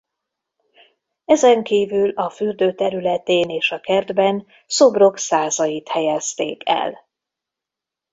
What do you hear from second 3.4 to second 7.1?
és a kertben szobrok százait helyezték el.